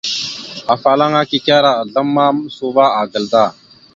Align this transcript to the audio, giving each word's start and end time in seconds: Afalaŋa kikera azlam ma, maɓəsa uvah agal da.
Afalaŋa 0.73 1.21
kikera 1.29 1.71
azlam 1.81 2.07
ma, 2.15 2.23
maɓəsa 2.35 2.61
uvah 2.69 2.91
agal 3.01 3.25
da. 3.31 3.43